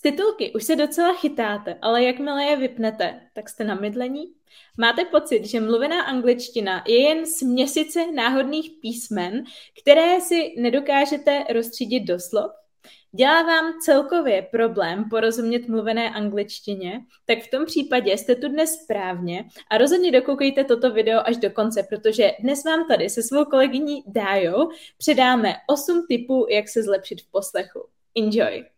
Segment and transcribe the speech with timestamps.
[0.00, 4.24] Titulky už se docela chytáte, ale jakmile je vypnete, tak jste na mydlení?
[4.76, 9.44] Máte pocit, že mluvená angličtina je jen směsice náhodných písmen,
[9.82, 12.50] které si nedokážete rozstřídit do slov?
[13.12, 19.44] Dělá vám celkově problém porozumět mluvené angličtině, tak v tom případě jste tu dnes správně
[19.70, 24.02] a rozhodně dokoukejte toto video až do konce, protože dnes vám tady se svou kolegyní
[24.06, 24.68] Dájou
[24.98, 27.88] předáme 8 tipů, jak se zlepšit v poslechu.
[28.14, 28.77] Enjoy!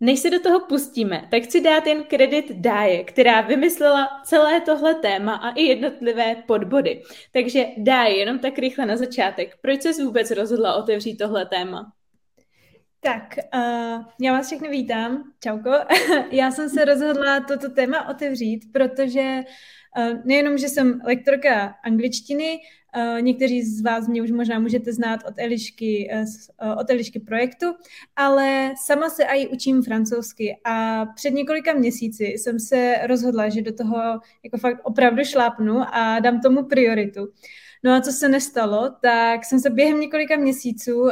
[0.00, 4.94] Než se do toho pustíme, tak chci dát jen kredit Dáje, která vymyslela celé tohle
[4.94, 7.02] téma a i jednotlivé podbody.
[7.32, 11.92] Takže Dáje, jenom tak rychle na začátek, proč jsi vůbec rozhodla otevřít tohle téma?
[13.00, 13.22] Tak,
[13.54, 15.32] uh, já vás všechny vítám.
[15.42, 15.70] Čauko.
[16.30, 19.44] já jsem se rozhodla toto téma otevřít, protože uh,
[20.24, 22.60] nejenom, že jsem lektorka angličtiny,
[22.96, 26.10] Uh, někteří z vás mě už možná můžete znát od Elišky,
[26.62, 27.66] uh, od Elišky projektu,
[28.16, 33.72] ale sama se i učím francouzsky a před několika měsíci jsem se rozhodla, že do
[33.72, 33.96] toho
[34.44, 37.28] jako fakt opravdu šlápnu a dám tomu prioritu.
[37.84, 41.08] No a co se nestalo, tak jsem se během několika měsíců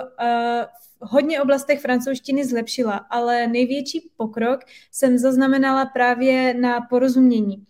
[1.01, 4.61] v hodně oblastech francouzštiny zlepšila, ale největší pokrok
[4.93, 7.65] jsem zaznamenala právě na porozumění.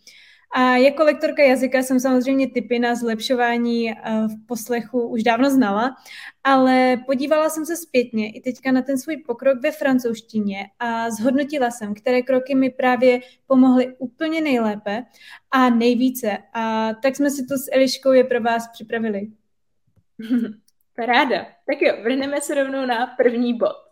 [0.54, 3.94] A jako lektorka jazyka jsem samozřejmě typy na zlepšování eh,
[4.28, 5.96] v poslechu už dávno znala,
[6.44, 11.70] ale podívala jsem se zpětně i teďka na ten svůj pokrok ve francouzštině a zhodnotila
[11.70, 15.04] jsem, které kroky mi právě pomohly úplně nejlépe
[15.50, 16.38] a nejvíce.
[16.52, 19.28] A tak jsme si tu s Eliškou je pro vás připravili.
[20.96, 21.46] Paráda.
[21.66, 23.87] Tak jo, vrhneme se rovnou na první bod.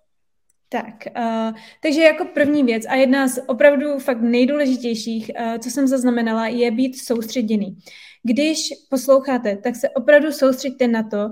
[0.83, 5.87] Tak, uh, takže jako první věc a jedna z opravdu fakt nejdůležitějších, uh, co jsem
[5.87, 7.77] zaznamenala, je být soustředěný.
[8.23, 11.29] Když posloucháte, tak se opravdu soustředte na to,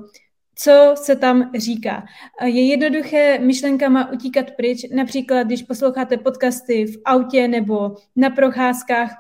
[0.54, 2.04] co se tam říká.
[2.44, 9.10] Je jednoduché myšlenkama utíkat pryč, například když posloucháte podcasty v autě nebo na procházkách,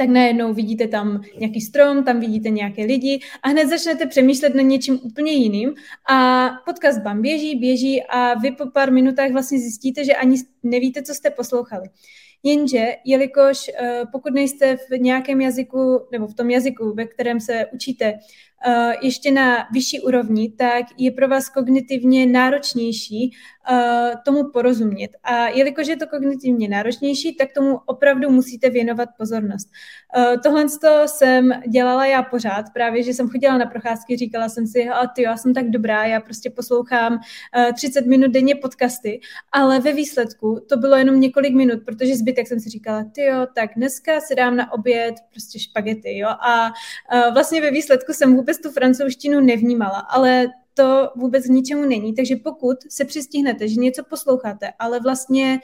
[0.00, 4.62] tak najednou vidíte tam nějaký strom, tam vidíte nějaké lidi a hned začnete přemýšlet na
[4.62, 5.74] něčím úplně jiným
[6.10, 11.02] a podcast vám běží, běží a vy po pár minutách vlastně zjistíte, že ani nevíte,
[11.02, 11.88] co jste poslouchali.
[12.42, 17.66] Jenže, jelikož eh, pokud nejste v nějakém jazyku nebo v tom jazyku, ve kterém se
[17.72, 18.18] učíte,
[19.02, 23.30] ještě na vyšší úrovni, tak je pro vás kognitivně náročnější
[23.72, 25.10] eh, tomu porozumět.
[25.22, 29.68] A jelikož je to kognitivně náročnější, tak tomu opravdu musíte věnovat pozornost.
[30.42, 30.66] Tohle
[31.06, 35.22] jsem dělala já pořád, právě, že jsem chodila na procházky, říkala jsem si, a ty,
[35.22, 37.18] já jsem tak dobrá, já prostě poslouchám
[37.74, 39.20] 30 minut denně podcasty,
[39.52, 43.46] ale ve výsledku to bylo jenom několik minut, protože zbytek jsem si říkala, ty jo,
[43.54, 46.72] tak dneska si dám na oběd prostě špagety, jo, a
[47.32, 52.36] vlastně ve výsledku jsem vůbec tu francouzštinu nevnímala, ale to vůbec k ničemu není, takže
[52.36, 55.60] pokud se přistihnete, že něco posloucháte, ale vlastně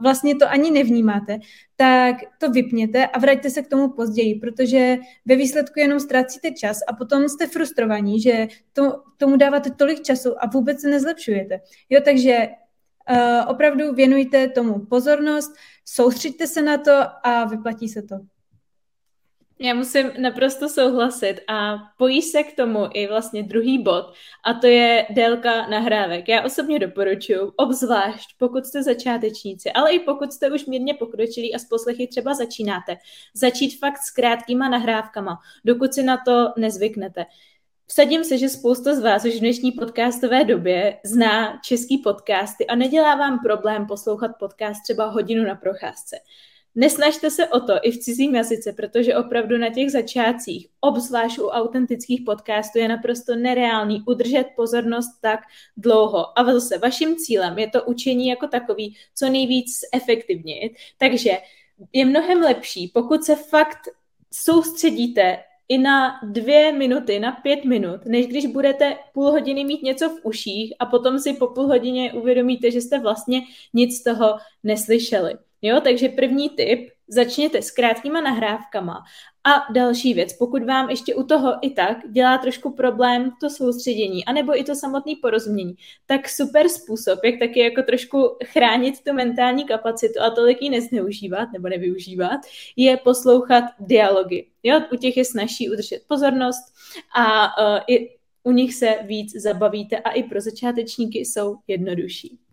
[0.00, 1.38] vlastně to ani nevnímáte,
[1.76, 6.78] tak to vypněte a vraťte se k tomu později, protože ve výsledku jenom ztrácíte čas
[6.88, 11.60] a potom jste frustrovaní, že to, tomu dáváte tolik času a vůbec se nezlepšujete.
[11.90, 12.48] Jo, takže
[13.10, 15.52] uh, opravdu věnujte tomu pozornost,
[15.84, 16.92] soustřeďte se na to
[17.22, 18.16] a vyplatí se to.
[19.58, 24.04] Já musím naprosto souhlasit a pojí se k tomu i vlastně druhý bod
[24.44, 26.28] a to je délka nahrávek.
[26.28, 31.58] Já osobně doporučuji, obzvlášť pokud jste začátečníci, ale i pokud jste už mírně pokročilí a
[31.58, 32.96] z poslechy třeba začínáte,
[33.34, 37.26] začít fakt s krátkýma nahrávkama, dokud si na to nezvyknete.
[37.86, 42.74] Vsadím se, že spousta z vás už v dnešní podcastové době zná český podcasty a
[42.74, 46.16] nedělá vám problém poslouchat podcast třeba hodinu na procházce.
[46.74, 51.46] Nesnažte se o to i v cizím jazyce, protože opravdu na těch začátcích, obzvlášť u
[51.46, 55.40] autentických podcastů, je naprosto nereálný udržet pozornost tak
[55.76, 56.38] dlouho.
[56.38, 60.72] A zase vaším cílem je to učení jako takový, co nejvíc efektivnit.
[60.98, 61.30] Takže
[61.92, 63.88] je mnohem lepší, pokud se fakt
[64.32, 65.38] soustředíte
[65.68, 70.20] i na dvě minuty, na pět minut, než když budete půl hodiny mít něco v
[70.22, 73.40] uších a potom si po půl hodině uvědomíte, že jste vlastně
[73.74, 75.34] nic z toho neslyšeli.
[75.66, 79.04] Jo, takže první tip, začněte s krátkýma nahrávkama.
[79.44, 84.24] A další věc, pokud vám ještě u toho i tak dělá trošku problém to soustředění,
[84.24, 85.74] anebo i to samotné porozumění,
[86.06, 91.48] tak super způsob, jak taky jako trošku chránit tu mentální kapacitu a tolik ji nezneužívat
[91.52, 92.40] nebo nevyužívat,
[92.76, 94.46] je poslouchat dialogy.
[94.62, 96.74] Jo, u těch je snažší udržet pozornost
[97.16, 102.43] a uh, i u nich se víc zabavíte a i pro začátečníky jsou jednodušší.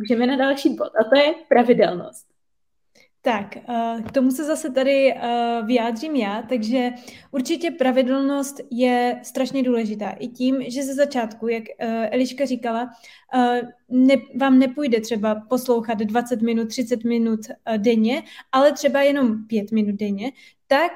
[0.00, 2.26] Můžeme na další bod a to je pravidelnost.
[3.22, 6.90] Tak, eh, k tomu se zase tady eh, vyjádřím já, takže
[7.30, 10.10] určitě pravidelnost je strašně důležitá.
[10.10, 12.90] I tím, že ze začátku, jak eh, Eliška říkala,
[13.88, 17.40] ne, vám nepůjde třeba poslouchat 20 minut, 30 minut
[17.76, 20.32] denně, ale třeba jenom 5 minut denně,
[20.66, 20.92] tak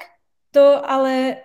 [0.51, 1.37] to ale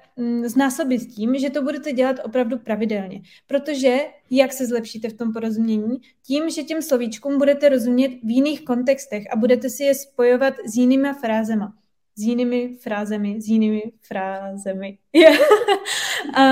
[0.43, 3.21] znásobit tím, že to budete dělat opravdu pravidelně.
[3.47, 3.97] Protože
[4.31, 5.97] jak se zlepšíte v tom porozumění?
[6.27, 10.75] Tím, že těm slovíčkům budete rozumět v jiných kontextech a budete si je spojovat s
[10.75, 11.73] jinými frázema.
[12.15, 14.97] S jinými frázemi, s jinými frázemi.
[16.35, 16.43] a,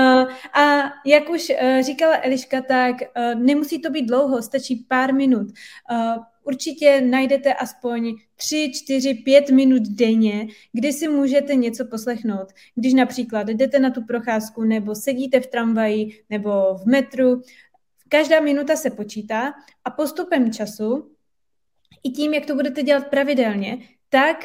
[0.62, 5.46] a jak už uh, říkala Eliška, tak uh, nemusí to být dlouho, stačí pár minut.
[6.48, 12.48] Určitě najdete aspoň 3, 4, 5 minut denně, kdy si můžete něco poslechnout.
[12.74, 17.42] Když například jdete na tu procházku, nebo sedíte v tramvaji, nebo v metru,
[18.08, 19.54] každá minuta se počítá
[19.84, 21.10] a postupem času,
[22.04, 23.78] i tím, jak to budete dělat pravidelně,
[24.08, 24.36] tak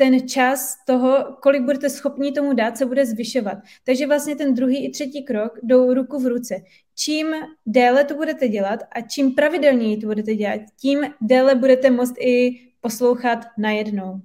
[0.00, 3.58] ten čas toho, kolik budete schopni tomu dát, se bude zvyšovat.
[3.84, 6.54] Takže vlastně ten druhý i třetí krok jdou ruku v ruce.
[6.94, 7.26] Čím
[7.66, 12.50] déle to budete dělat a čím pravidelněji to budete dělat, tím déle budete moct i
[12.80, 14.20] poslouchat najednou.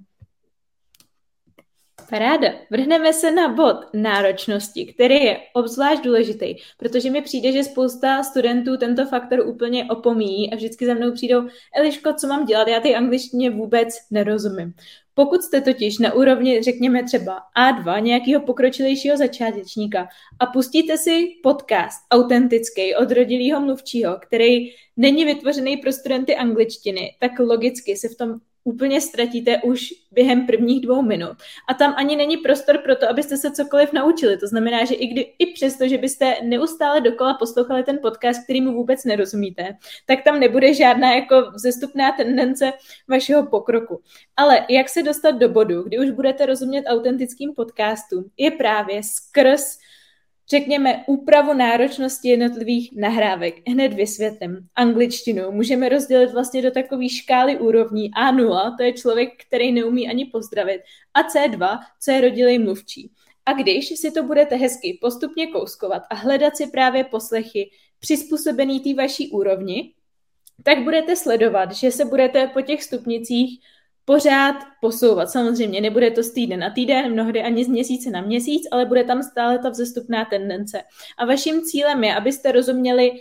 [2.10, 2.48] Paráda.
[2.70, 8.76] Vrhneme se na bod náročnosti, který je obzvlášť důležitý, protože mi přijde, že spousta studentů
[8.76, 12.94] tento faktor úplně opomíjí a vždycky za mnou přijdou, Eliško, co mám dělat, já ty
[12.94, 14.74] angličtině vůbec nerozumím.
[15.14, 20.08] Pokud jste totiž na úrovni, řekněme třeba A2, nějakého pokročilejšího začátečníka
[20.38, 27.38] a pustíte si podcast autentický od rodilého mluvčího, který není vytvořený pro studenty angličtiny, tak
[27.38, 31.36] logicky se v tom úplně ztratíte už během prvních dvou minut.
[31.68, 34.36] A tam ani není prostor pro to, abyste se cokoliv naučili.
[34.36, 38.60] To znamená, že i, kdy, i přesto, že byste neustále dokola poslouchali ten podcast, který
[38.60, 39.76] mu vůbec nerozumíte,
[40.06, 42.72] tak tam nebude žádná jako vzestupná tendence
[43.08, 44.00] vašeho pokroku.
[44.36, 49.78] Ale jak se dostat do bodu, kdy už budete rozumět autentickým podcastům, je právě skrz
[50.50, 53.68] řekněme, úpravu náročnosti jednotlivých nahrávek.
[53.68, 54.58] Hned vysvětlím.
[54.76, 58.10] Angličtinu můžeme rozdělit vlastně do takové škály úrovní.
[58.10, 60.80] A0, to je člověk, který neumí ani pozdravit.
[61.14, 63.10] A C2, co je rodilej mluvčí.
[63.46, 69.02] A když si to budete hezky postupně kouskovat a hledat si právě poslechy přizpůsobený té
[69.02, 69.92] vaší úrovni,
[70.62, 73.60] tak budete sledovat, že se budete po těch stupnicích
[74.06, 75.30] pořád posouvat.
[75.30, 79.04] Samozřejmě nebude to z týden na týden, mnohdy ani z měsíce na měsíc, ale bude
[79.04, 80.82] tam stále ta vzestupná tendence.
[81.18, 83.12] A vaším cílem je, abyste rozuměli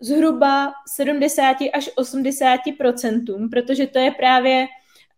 [0.00, 4.66] zhruba 70 až 80% protože to je právě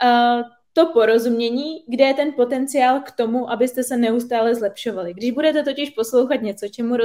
[0.03, 0.43] uh,
[0.73, 5.15] to porozumění, kde je ten potenciál k tomu, abyste se neustále zlepšovali.
[5.15, 6.97] Když budete totiž poslouchat něco, čemu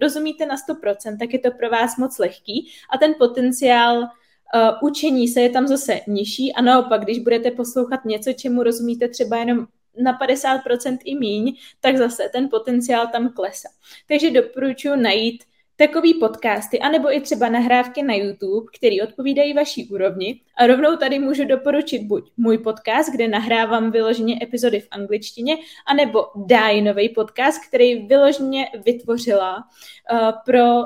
[0.00, 4.08] rozumíte na 100%, tak je to pro vás moc lehký a ten potenciál
[4.54, 9.08] uh, učení se je tam zase nižší a naopak, když budete poslouchat něco, čemu rozumíte
[9.08, 9.66] třeba jenom
[10.02, 13.68] na 50% i míň, tak zase ten potenciál tam klesá.
[14.08, 15.44] Takže doporučuji najít
[15.76, 20.40] takový podcasty, anebo i třeba nahrávky na YouTube, který odpovídají vaší úrovni.
[20.56, 25.56] A rovnou tady můžu doporučit buď můj podcast, kde nahrávám vyloženě epizody v angličtině,
[25.86, 30.82] anebo Dajnový podcast, který vyloženě vytvořila uh, pro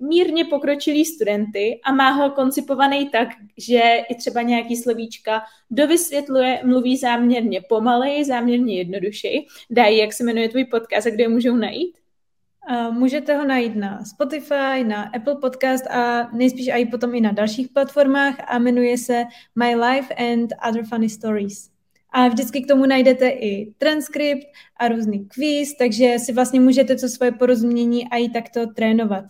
[0.00, 3.28] mírně pokročilý studenty a má ho koncipovaný tak,
[3.58, 9.46] že i třeba nějaký slovíčka dovysvětluje, mluví záměrně pomalej, záměrně jednodušeji.
[9.70, 11.98] Dají, jak se jmenuje tvůj podcast a kde je můžou najít?
[12.90, 17.68] Můžete ho najít na Spotify, na Apple Podcast a nejspíš i potom i na dalších
[17.68, 19.24] platformách a jmenuje se
[19.58, 21.70] My Life and Other Funny Stories.
[22.12, 27.08] A vždycky k tomu najdete i transkript a různý quiz, takže si vlastně můžete co
[27.08, 29.24] svoje porozumění a i takto trénovat.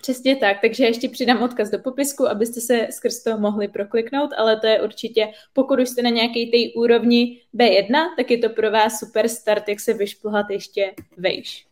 [0.00, 4.60] Přesně tak, takže ještě přidám odkaz do popisku, abyste se skrz to mohli prokliknout, ale
[4.60, 8.70] to je určitě, pokud už jste na nějaké té úrovni B1, tak je to pro
[8.70, 11.66] vás super start, jak se vyšplhat ještě vejš.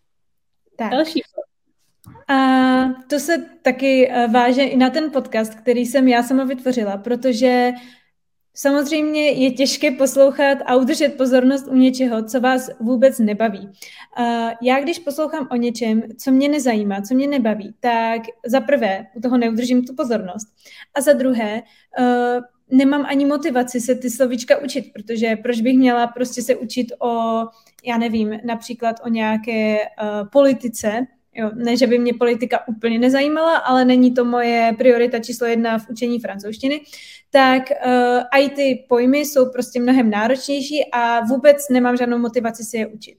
[0.77, 0.91] Tak.
[0.91, 1.23] Další
[2.29, 6.97] a to se taky eh, váže i na ten podcast, který jsem já sama vytvořila,
[6.97, 7.73] protože
[8.59, 13.69] Samozřejmě je těžké poslouchat a udržet pozornost u něčeho, co vás vůbec nebaví.
[14.63, 19.21] Já když poslouchám o něčem, co mě nezajímá, co mě nebaví, tak za prvé u
[19.21, 20.49] toho neudržím tu pozornost.
[20.95, 21.63] A za druhé,
[22.71, 27.43] nemám ani motivaci se ty slovíčka učit, protože proč bych měla prostě se učit o,
[27.85, 31.07] já nevím, například o nějaké uh, politice,
[31.39, 35.79] Jo, ne, že by mě politika úplně nezajímala, ale není to moje priorita číslo jedna
[35.79, 36.81] v učení francouzštiny,
[37.31, 42.77] tak uh, i ty pojmy jsou prostě mnohem náročnější a vůbec nemám žádnou motivaci si
[42.77, 43.17] je učit.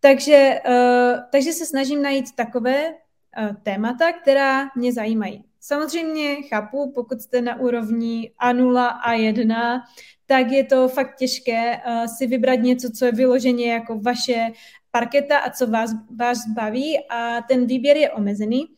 [0.00, 5.44] Takže, uh, takže se snažím najít takové uh, témata, která mě zajímají.
[5.60, 9.80] Samozřejmě chápu, pokud jste na úrovni A0 a 1,
[10.26, 14.46] tak je to fakt těžké uh, si vybrat něco, co je vyloženě jako vaše
[14.90, 18.68] parketa a co vás, vás baví a ten výběr je omezený.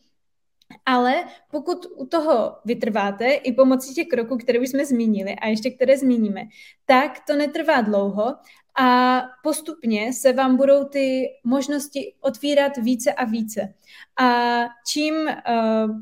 [0.85, 5.69] Ale pokud u toho vytrváte i pomocí těch kroků, které už jsme zmínili a ještě
[5.69, 6.41] které zmíníme,
[6.85, 8.35] tak to netrvá dlouho
[8.79, 13.73] a postupně se vám budou ty možnosti otvírat více a více.
[14.21, 15.31] A čím uh,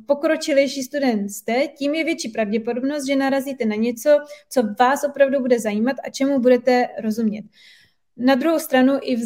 [0.08, 4.10] pokročilejší student jste, tím je větší pravděpodobnost, že narazíte na něco,
[4.50, 7.46] co vás opravdu bude zajímat a čemu budete rozumět.
[8.18, 9.22] Na druhou stranu i v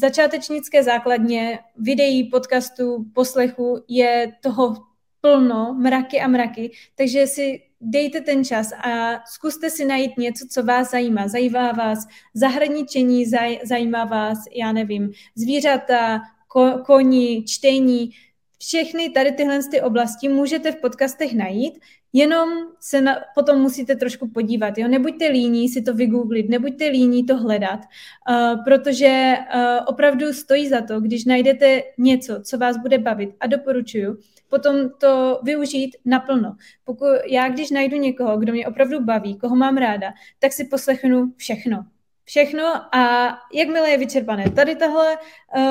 [0.00, 4.76] začátečnické základně videí, podcastů, poslechu je toho
[5.20, 10.62] plno, mraky a mraky, takže si dejte ten čas a zkuste si najít něco, co
[10.62, 11.28] vás zajímá.
[11.28, 18.10] Zajímá vás zahraničení, zaj, zajímá vás, já nevím, zvířata, ko, koni, čtení,
[18.58, 21.80] všechny tady tyhle ty oblasti můžete v podcastech najít,
[22.12, 22.50] jenom
[22.80, 24.78] se na, potom musíte trošku podívat.
[24.78, 24.88] Jo?
[24.88, 30.80] Nebuďte líní si to vygooglit, nebuďte líní to hledat, uh, protože uh, opravdu stojí za
[30.80, 36.56] to, když najdete něco, co vás bude bavit a doporučuju, potom to využít naplno.
[36.84, 41.32] Pokud já, když najdu někoho, kdo mě opravdu baví, koho mám ráda, tak si poslechnu
[41.36, 41.86] všechno
[42.24, 45.18] všechno a jakmile je vyčerpané tady tahle
[45.56, 45.62] uh,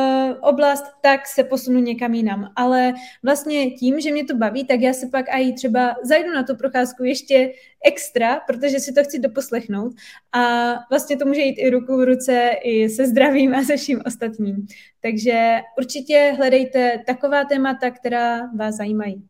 [0.41, 2.51] oblast, tak se posunu někam jinam.
[2.55, 6.43] Ale vlastně tím, že mě to baví, tak já se pak i třeba zajdu na
[6.43, 7.51] tu procházku ještě
[7.85, 9.93] extra, protože si to chci doposlechnout
[10.31, 14.01] a vlastně to může jít i ruku v ruce i se zdravím a se vším
[14.05, 14.67] ostatním.
[15.01, 19.23] Takže určitě hledejte taková témata, která vás zajímají.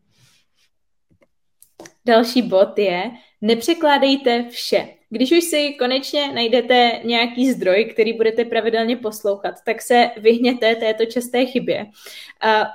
[2.05, 3.11] Další bod je,
[3.41, 4.98] nepřekládejte vše.
[5.11, 11.05] Když už si konečně najdete nějaký zdroj, který budete pravidelně poslouchat, tak se vyhněte této
[11.05, 11.85] časté chybě.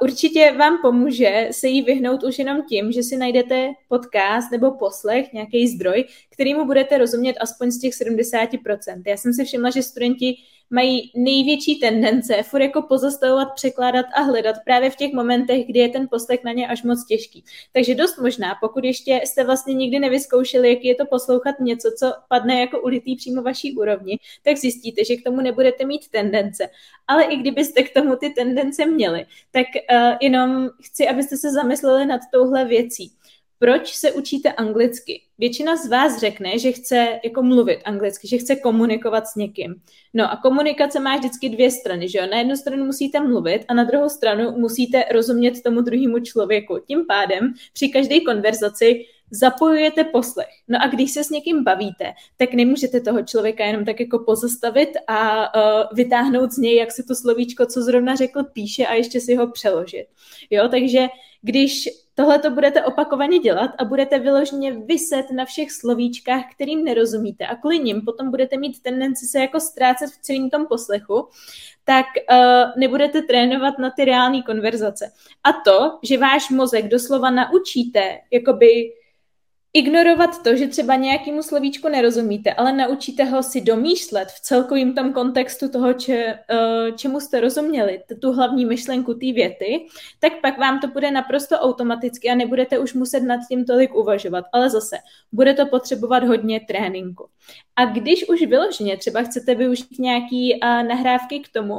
[0.02, 5.32] Určitě vám pomůže se jí vyhnout už jenom tím, že si najdete podcast nebo poslech,
[5.32, 9.02] nějaký zdroj, kterýmu budete rozumět aspoň z těch 70%.
[9.06, 10.36] Já jsem si všimla, že studenti
[10.74, 15.88] mají největší tendence furt jako pozastavovat, překládat a hledat právě v těch momentech, kdy je
[15.88, 17.44] ten poslech na ně až moc těžký.
[17.72, 22.12] Takže dost možná, pokud ještě jste vlastně nikdy nevyzkoušeli, jak je to poslouchat něco, co
[22.28, 26.68] padne jako ulitý přímo vaší úrovni, tak zjistíte, že k tomu nebudete mít tendence.
[27.06, 32.06] Ale i kdybyste k tomu ty tendence měli, tak uh, jenom chci, abyste se zamysleli
[32.06, 33.12] nad touhle věcí
[33.64, 35.22] proč se učíte anglicky?
[35.38, 39.74] Většina z vás řekne, že chce jako mluvit anglicky, že chce komunikovat s někým.
[40.14, 42.26] No a komunikace má vždycky dvě strany, že jo?
[42.30, 46.78] Na jednu stranu musíte mluvit a na druhou stranu musíte rozumět tomu druhému člověku.
[46.86, 50.48] Tím pádem při každé konverzaci zapojujete poslech.
[50.68, 54.90] No a když se s někým bavíte, tak nemůžete toho člověka jenom tak jako pozastavit
[55.06, 59.20] a uh, vytáhnout z něj, jak se to slovíčko, co zrovna řekl, píše a ještě
[59.20, 60.06] si ho přeložit.
[60.50, 61.08] Jo, takže
[61.42, 67.46] když tohle to budete opakovaně dělat a budete vyloženě vyset na všech slovíčkách, kterým nerozumíte
[67.46, 71.28] a kvůli nim potom budete mít tendenci se jako ztrácet v celém tom poslechu,
[71.84, 75.12] tak uh, nebudete trénovat na ty reální konverzace.
[75.44, 78.92] A to, že váš mozek doslova naučíte, jakoby
[79.74, 85.12] ignorovat to, že třeba nějakému slovíčku nerozumíte, ale naučíte ho si domýšlet v celkovém tom
[85.12, 89.86] kontextu toho, če, eh, čemu jste rozuměli, tu hlavní myšlenku té věty,
[90.20, 94.44] tak pak vám to bude naprosto automaticky a nebudete už muset nad tím tolik uvažovat.
[94.52, 94.96] Ale zase,
[95.32, 97.28] bude to potřebovat hodně tréninku.
[97.76, 101.74] A když už vyloženě třeba chcete využít nějaký uh, nahrávky k tomu,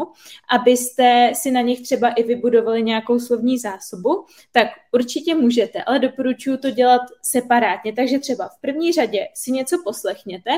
[0.49, 6.57] abyste si na nich třeba i vybudovali nějakou slovní zásobu, tak určitě můžete, ale doporučuji
[6.57, 7.84] to dělat separátně.
[7.93, 10.51] Takže třeba v první řadě si něco poslechněte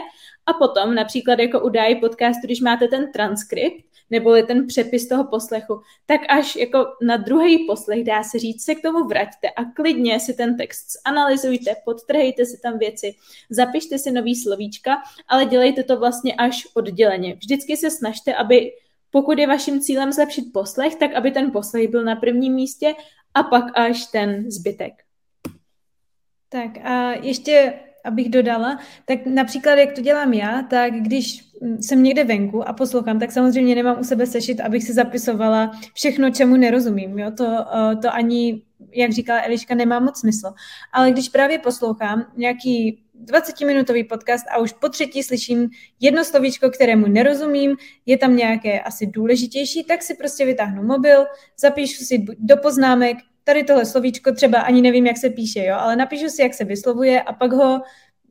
[0.46, 5.24] a potom například jako u DAI podcastu, když máte ten transkript, neboli ten přepis toho
[5.24, 9.66] poslechu, tak až jako na druhý poslech, dá se říct, se k tomu vraťte a
[9.66, 13.16] klidně si ten text analyzujte, podtrhejte si tam věci,
[13.50, 17.36] zapište si nový slovíčka, ale dělejte to vlastně až odděleně.
[17.36, 18.72] Vždycky se snažte, aby
[19.12, 22.96] pokud je vaším cílem zlepšit poslech, tak aby ten poslech byl na prvním místě
[23.34, 25.07] a pak až ten zbytek.
[26.50, 27.74] Tak a ještě
[28.08, 31.44] abych dodala, tak například, jak to dělám já, tak když
[31.82, 36.32] jsem někde venku a poslouchám, tak samozřejmě nemám u sebe sešit, abych si zapisovala všechno,
[36.32, 37.20] čemu nerozumím.
[37.20, 37.32] Jo?
[37.32, 38.62] To, eh, to ani,
[38.92, 40.54] jak říkala Eliška, nemá moc smysl.
[40.94, 47.08] Ale když právě poslouchám nějaký 20-minutový podcast a už po třetí slyším jedno slovíčko, kterému
[47.08, 47.76] nerozumím,
[48.06, 51.26] je tam nějaké asi důležitější, tak si prostě vytáhnu mobil,
[51.60, 55.96] zapíšu si do poznámek, tady tohle slovíčko třeba ani nevím, jak se píše, jo, ale
[55.96, 57.82] napíšu si, jak se vyslovuje a pak ho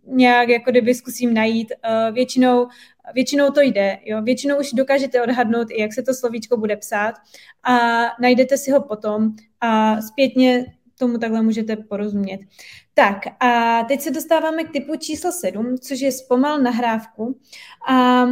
[0.06, 1.72] nějak jako kdyby zkusím najít.
[1.72, 2.68] Uh, většinou,
[3.14, 4.22] většinou to jde, jo.
[4.22, 7.14] Většinou už dokážete odhadnout, jak se to slovíčko bude psát
[7.62, 7.76] a
[8.20, 9.30] najdete si ho potom
[9.60, 10.66] a zpětně
[10.98, 12.40] tomu takhle můžete porozumět.
[12.94, 17.40] Tak a teď se dostáváme k typu číslo 7, což je zpomal nahrávku.
[17.88, 18.26] A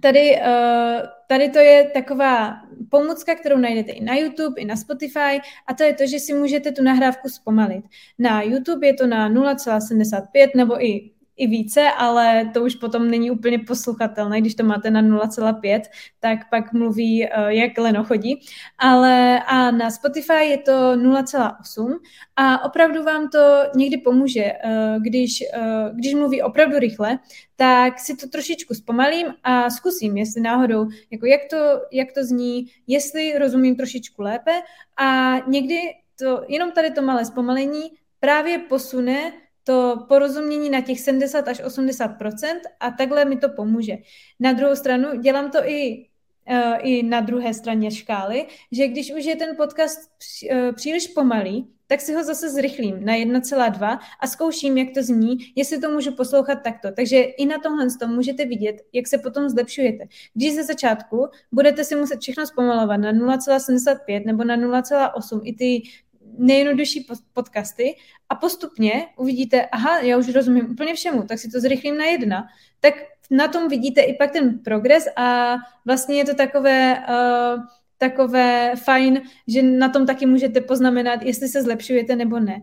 [0.00, 2.56] tady, uh, tady to je taková
[2.88, 6.34] pomůcka, kterou najdete i na YouTube, i na Spotify a to je to, že si
[6.34, 7.84] můžete tu nahrávku zpomalit.
[8.18, 11.10] Na YouTube je to na 0,75 nebo i
[11.40, 15.80] i více, ale to už potom není úplně posluchatelné, když to máte na 0,5,
[16.20, 18.40] tak pak mluví, eh, jak leno chodí.
[18.78, 21.98] Ale a na Spotify je to 0,8
[22.36, 27.18] a opravdu vám to někdy pomůže, eh, když, eh, když mluví opravdu rychle,
[27.56, 32.66] tak si to trošičku zpomalím a zkusím, jestli náhodou, jako jak to, jak to zní,
[32.86, 34.52] jestli rozumím trošičku lépe
[34.96, 35.76] a někdy
[36.18, 37.82] to, jenom tady to malé zpomalení
[38.20, 39.32] právě posune
[39.70, 43.96] to porozumění na těch 70 až 80% a takhle mi to pomůže.
[44.40, 46.06] Na druhou stranu dělám to i
[46.50, 50.10] uh, i na druhé straně škály, že když už je ten podcast
[50.52, 55.36] uh, příliš pomalý, tak si ho zase zrychlím na 1,2 a zkouším, jak to zní,
[55.56, 56.88] jestli to můžu poslouchat takto.
[56.92, 60.04] Takže i na tomhle tom můžete vidět, jak se potom zlepšujete.
[60.34, 65.82] Když ze začátku budete si muset všechno zpomalovat na 0,75 nebo na 0,8, i ty
[66.40, 67.96] nejjednodušší podcasty
[68.28, 72.46] a postupně uvidíte, aha, já už rozumím úplně všemu, tak si to zrychlím na jedna,
[72.80, 72.94] tak
[73.30, 77.62] na tom vidíte i pak ten progres a vlastně je to takové, uh,
[77.98, 82.62] takové fajn, že na tom taky můžete poznamenat, jestli se zlepšujete nebo ne.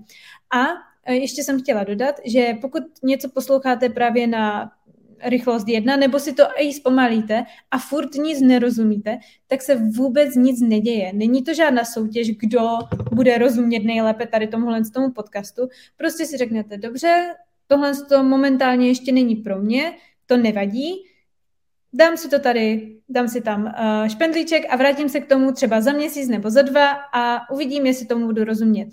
[0.54, 0.66] A
[1.06, 4.72] eh, ještě jsem chtěla dodat, že pokud něco posloucháte právě na
[5.24, 10.62] rychlost jedna, nebo si to i zpomalíte a furt nic nerozumíte, tak se vůbec nic
[10.62, 11.14] neděje.
[11.14, 12.60] Není to žádná soutěž, kdo
[13.12, 15.68] bude rozumět nejlépe tady tomuhle z tomu podcastu.
[15.98, 17.28] Prostě si řeknete, dobře,
[17.68, 19.94] tohle to momentálně ještě není pro mě,
[20.26, 20.94] to nevadí,
[21.94, 25.82] dám si to tady, dám si tam uh, špendlíček a vrátím se k tomu třeba
[25.82, 28.90] za měsíc nebo za dva a uvidím, jestli tomu budu rozumět.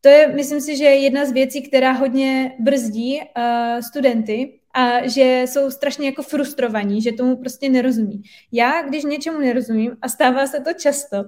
[0.00, 5.44] To je, myslím si, že jedna z věcí, která hodně brzdí uh, studenty, a že
[5.46, 8.22] jsou strašně jako frustrovaní, že tomu prostě nerozumí.
[8.52, 11.24] Já, když něčemu nerozumím a stává se to často,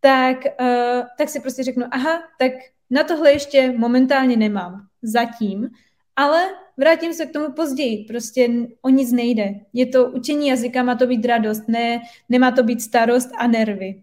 [0.00, 2.52] tak, uh, tak si prostě řeknu, aha, tak
[2.90, 4.86] na tohle ještě momentálně nemám.
[5.02, 5.70] Zatím.
[6.16, 6.42] Ale
[6.76, 8.04] vrátím se k tomu později.
[8.04, 8.48] Prostě
[8.82, 9.54] o nic nejde.
[9.72, 14.02] Je to učení jazyka, má to být radost, ne, nemá to být starost a nervy.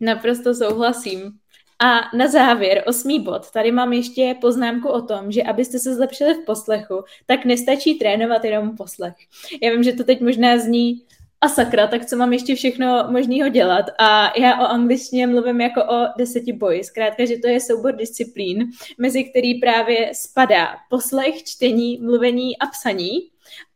[0.00, 1.38] Naprosto souhlasím.
[1.84, 6.34] A na závěr, osmý bod, tady mám ještě poznámku o tom, že abyste se zlepšili
[6.34, 9.14] v poslechu, tak nestačí trénovat jenom poslech.
[9.62, 11.02] Já vím, že to teď možná zní
[11.40, 13.86] a sakra, tak co mám ještě všechno možného dělat?
[13.98, 16.84] A já o angličtině mluvím jako o deseti boji.
[16.84, 23.10] Zkrátka, že to je soubor disciplín, mezi který právě spadá poslech, čtení, mluvení a psaní.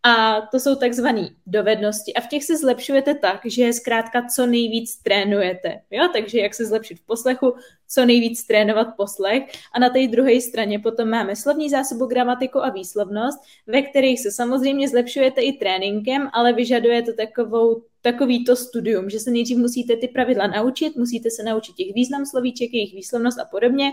[0.02, 2.14] A to jsou takzvané dovednosti.
[2.14, 5.80] A v těch se zlepšujete tak, že zkrátka co nejvíc trénujete.
[5.90, 6.08] Jo?
[6.12, 7.54] Takže jak se zlepšit v poslechu,
[7.88, 9.42] co nejvíc trénovat poslech.
[9.72, 14.30] A na té druhé straně potom máme slovní zásobu, gramatiku a výslovnost, ve kterých se
[14.30, 20.08] samozřejmě zlepšujete i tréninkem, ale vyžaduje to takovou takovýto studium, že se nejdřív musíte ty
[20.08, 23.92] pravidla naučit, musíte se naučit těch význam slovíček, jejich výslovnost a podobně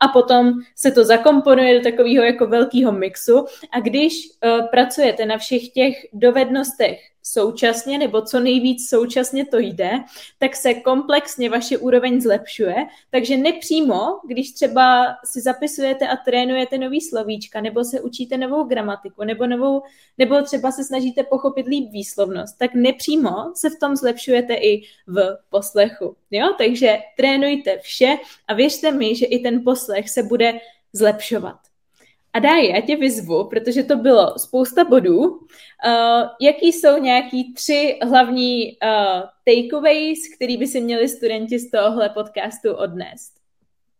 [0.00, 5.38] a potom se to zakomponuje do takového jako velkého mixu a když uh, pracujete na
[5.38, 9.90] všech těch dovednostech současně, nebo co nejvíc současně to jde,
[10.38, 12.74] tak se komplexně vaše úroveň zlepšuje.
[13.10, 19.24] Takže nepřímo, když třeba si zapisujete a trénujete nový slovíčka, nebo se učíte novou gramatiku,
[19.24, 19.82] nebo, novou,
[20.18, 25.38] nebo třeba se snažíte pochopit líp výslovnost, tak nepřímo se v tom zlepšujete i v
[25.50, 26.16] poslechu.
[26.30, 26.54] Jo?
[26.58, 28.16] Takže trénujte vše
[28.48, 30.60] a věřte mi, že i ten poslech se bude
[30.92, 31.71] zlepšovat.
[32.34, 35.18] A dá já tě vyzvu, protože to bylo spousta bodů.
[35.20, 35.38] Uh,
[36.40, 42.74] jaký jsou nějaký tři hlavní uh, takeaways, který by si měli studenti z tohohle podcastu
[42.74, 43.32] odnést?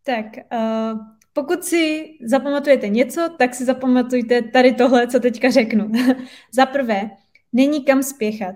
[0.04, 0.98] Tak, uh,
[1.32, 5.92] pokud si zapamatujete něco, tak si zapamatujte tady tohle, co teďka řeknu.
[6.52, 7.10] Za prvé,
[7.52, 8.54] není kam spěchat.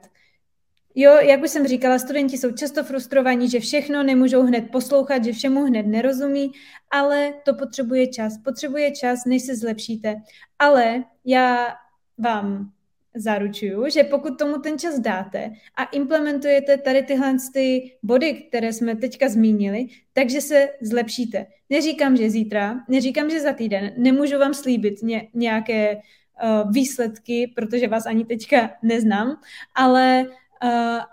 [0.98, 5.32] Jo, jak už jsem říkala, studenti jsou často frustrovaní, že všechno nemůžou hned poslouchat, že
[5.32, 6.52] všemu hned nerozumí,
[6.90, 8.38] ale to potřebuje čas.
[8.44, 10.16] Potřebuje čas, než se zlepšíte.
[10.58, 11.74] Ale já
[12.18, 12.70] vám
[13.14, 18.96] zaručuju, že pokud tomu ten čas dáte a implementujete tady tyhle ty body, které jsme
[18.96, 21.46] teďka zmínili, takže se zlepšíte.
[21.70, 27.88] Neříkám, že zítra, neříkám, že za týden, nemůžu vám slíbit ně, nějaké uh, výsledky, protože
[27.88, 29.40] vás ani teďka neznám,
[29.74, 30.26] ale,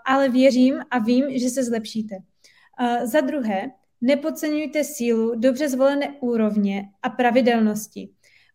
[0.06, 2.16] ale věřím a vím, že se zlepšíte.
[2.16, 8.08] Uh, za druhé, nepodceňujte sílu dobře zvolené úrovně a pravidelnosti.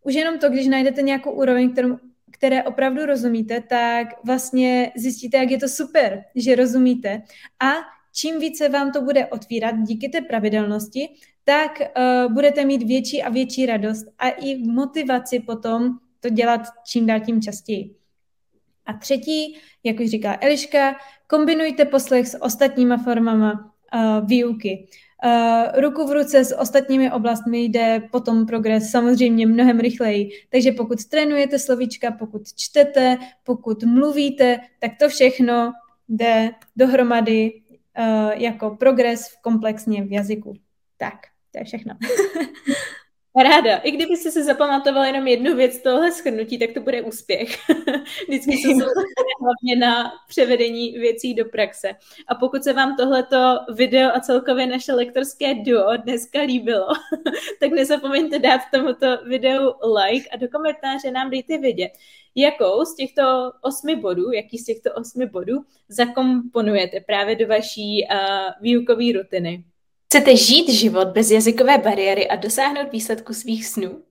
[0.04, 1.96] Už jenom to, když najdete nějakou úroveň, kterou
[2.30, 7.22] které opravdu rozumíte, tak vlastně zjistíte, jak je to super, že rozumíte.
[7.60, 7.72] A
[8.14, 11.08] čím více vám to bude otvírat díky té pravidelnosti,
[11.44, 17.06] tak uh, budete mít větší a větší radost a i motivaci potom to dělat čím
[17.06, 17.99] dál tím častěji.
[18.90, 23.52] A třetí, jak už říká Eliška, kombinujte poslech s ostatníma formama
[23.94, 24.88] uh, výuky.
[25.24, 30.30] Uh, ruku v ruce s ostatními oblastmi jde potom progres samozřejmě mnohem rychleji.
[30.48, 35.72] Takže pokud trénujete slovíčka, pokud čtete, pokud mluvíte, tak to všechno
[36.08, 37.52] jde dohromady
[37.98, 40.54] uh, jako progres v komplexně v jazyku.
[40.96, 41.14] Tak,
[41.52, 41.94] to je všechno.
[43.36, 43.76] Ráda.
[43.76, 47.58] I kdyby si se zapamatoval jenom jednu věc tohle schrnutí, tak to bude úspěch.
[48.28, 48.68] Vždycky se
[49.40, 51.90] hlavně na převedení věcí do praxe.
[52.28, 56.86] A pokud se vám tohleto video a celkově naše lektorské duo dneska líbilo,
[57.60, 61.92] tak nezapomeňte dát tomuto videu like a do komentáře nám dejte vědět,
[62.34, 65.54] jakou z těchto osmi bodů, jaký z těchto osmi bodů
[65.88, 68.18] zakomponujete právě do vaší uh,
[68.60, 69.64] výukové rutiny.
[70.12, 74.02] Chcete žít život bez jazykové bariéry a dosáhnout výsledku svých snů?